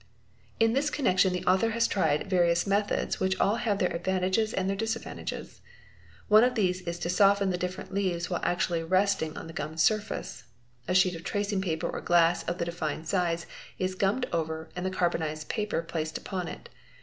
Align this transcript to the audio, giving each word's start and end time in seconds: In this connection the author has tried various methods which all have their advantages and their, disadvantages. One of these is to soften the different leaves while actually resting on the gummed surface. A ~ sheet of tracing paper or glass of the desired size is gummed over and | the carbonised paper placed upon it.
In 0.59 0.73
this 0.73 0.89
connection 0.89 1.31
the 1.31 1.45
author 1.45 1.69
has 1.77 1.87
tried 1.87 2.27
various 2.27 2.65
methods 2.65 3.19
which 3.19 3.39
all 3.39 3.57
have 3.57 3.77
their 3.77 3.95
advantages 3.95 4.51
and 4.51 4.67
their, 4.67 4.75
disadvantages. 4.75 5.61
One 6.27 6.43
of 6.43 6.55
these 6.55 6.81
is 6.87 6.97
to 6.97 7.09
soften 7.11 7.51
the 7.51 7.57
different 7.59 7.93
leaves 7.93 8.27
while 8.27 8.39
actually 8.41 8.81
resting 8.81 9.37
on 9.37 9.45
the 9.45 9.53
gummed 9.53 9.79
surface. 9.79 10.45
A 10.87 10.95
~ 10.95 10.95
sheet 10.95 11.13
of 11.13 11.23
tracing 11.23 11.61
paper 11.61 11.87
or 11.87 12.01
glass 12.01 12.41
of 12.45 12.57
the 12.57 12.65
desired 12.65 13.05
size 13.07 13.45
is 13.77 13.93
gummed 13.93 14.25
over 14.33 14.69
and 14.75 14.83
| 14.85 14.85
the 14.87 14.89
carbonised 14.89 15.49
paper 15.49 15.83
placed 15.83 16.17
upon 16.17 16.47
it. 16.47 16.69